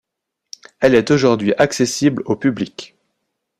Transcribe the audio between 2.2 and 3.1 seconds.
au public.